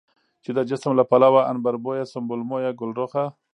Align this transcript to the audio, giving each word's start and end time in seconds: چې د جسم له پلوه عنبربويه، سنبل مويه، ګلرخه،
چې 0.43 0.49
د 0.57 0.59
جسم 0.69 0.91
له 0.99 1.03
پلوه 1.11 1.41
عنبربويه، 1.51 2.05
سنبل 2.11 2.41
مويه، 2.49 2.71
ګلرخه، 2.79 3.25